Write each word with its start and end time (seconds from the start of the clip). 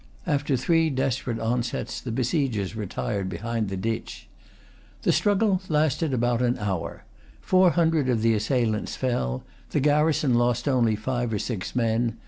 After 0.25 0.57
three 0.57 0.89
desperate 0.89 1.37
onsets, 1.39 2.01
the 2.01 2.11
besiegers 2.11 2.75
retired 2.75 3.29
behind 3.29 3.69
the 3.69 3.77
ditch. 3.77 4.27
The 5.03 5.11
struggle 5.11 5.61
lasted 5.69 6.11
about 6.11 6.41
an 6.41 6.57
hour. 6.57 7.03
Four 7.39 7.69
hundred 7.69 8.09
of 8.09 8.23
the 8.23 8.33
assailants 8.33 8.95
fell. 8.95 9.43
The 9.69 9.79
garrison 9.79 10.33
lost 10.33 10.67
only 10.67 10.95
five 10.95 11.31
or 11.31 11.37
six 11.37 11.75
men. 11.75 12.17